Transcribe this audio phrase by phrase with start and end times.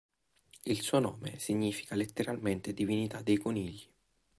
[0.65, 3.87] Il suo nome significa letteralmente "divinità dei conigli".